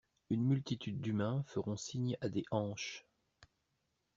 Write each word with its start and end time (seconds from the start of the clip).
Une 0.31 0.41
multitude 0.43 0.99
d'humains 0.99 1.43
feront 1.45 1.75
signe 1.77 2.17
à 2.21 2.29
des 2.29 2.43
hanches. 2.49 3.05